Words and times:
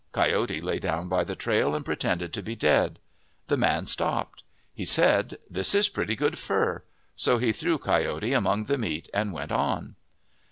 Coyote 0.13 0.61
lay 0.61 0.79
down 0.79 1.09
by 1.09 1.23
the 1.23 1.35
trail 1.35 1.75
and 1.75 1.85
pretended 1.85 2.33
to 2.33 2.41
be 2.41 2.55
dead. 2.55 2.97
The 3.49 3.55
man 3.55 3.85
stopped. 3.85 4.41
He 4.73 4.83
said," 4.83 5.37
This 5.47 5.75
is 5.75 5.89
pretty 5.89 6.15
good 6.15 6.39
fur." 6.39 6.81
So 7.15 7.37
he 7.37 7.51
threw 7.51 7.77
Coyote 7.77 8.33
among 8.33 8.63
the 8.63 8.79
meat 8.79 9.11
and 9.13 9.31
went 9.31 9.51
on. 9.51 9.95